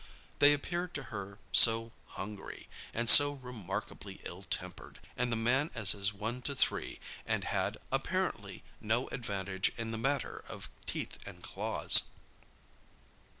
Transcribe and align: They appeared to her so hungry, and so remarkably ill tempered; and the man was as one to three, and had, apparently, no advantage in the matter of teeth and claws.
They 0.39 0.51
appeared 0.51 0.95
to 0.95 1.03
her 1.13 1.37
so 1.51 1.91
hungry, 2.17 2.67
and 2.91 3.07
so 3.07 3.33
remarkably 3.33 4.19
ill 4.23 4.41
tempered; 4.41 4.97
and 5.15 5.31
the 5.31 5.35
man 5.35 5.69
was 5.75 5.93
as 5.93 6.11
one 6.11 6.41
to 6.41 6.55
three, 6.55 6.99
and 7.23 7.43
had, 7.43 7.77
apparently, 7.91 8.63
no 8.79 9.07
advantage 9.09 9.71
in 9.77 9.91
the 9.91 9.99
matter 9.99 10.43
of 10.47 10.71
teeth 10.87 11.19
and 11.23 11.43
claws. 11.43 12.01